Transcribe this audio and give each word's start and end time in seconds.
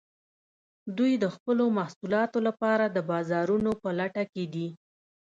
دوی 0.97 1.13
د 1.23 1.25
خپلو 1.35 1.65
محصولاتو 1.77 2.37
لپاره 2.47 2.85
د 2.89 2.97
بازارونو 3.11 3.71
په 3.81 3.89
لټه 3.99 4.23
کې 4.33 4.45
دي 4.53 4.67